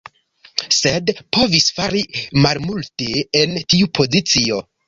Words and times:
Sed 0.77 1.11
povis 1.37 1.69
fari 1.81 2.03
malmulte 2.47 3.11
en 3.45 3.57
tiu 3.75 3.93
pozicio. 4.01 4.63